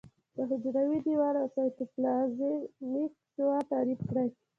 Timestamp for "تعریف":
3.71-3.99